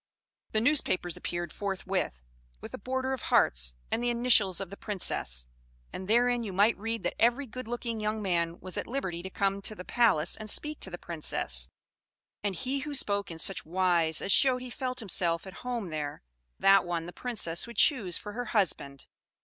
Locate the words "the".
0.53-0.61, 4.01-4.09, 4.71-4.75, 9.75-9.85, 10.89-10.97, 17.05-17.13